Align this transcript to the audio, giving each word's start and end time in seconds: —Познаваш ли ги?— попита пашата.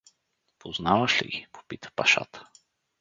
—Познаваш 0.57 1.21
ли 1.23 1.27
ги?— 1.27 1.47
попита 1.51 1.91
пашата. 1.95 2.47